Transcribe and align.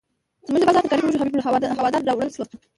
زموږ 0.47 0.59
د 0.61 0.67
بازار 0.67 0.83
ترکاري 0.83 1.03
فروش 1.03 1.19
حبیب 1.21 1.43
حوالدار 1.79 2.01
راولاړ 2.09 2.29
شو. 2.35 2.43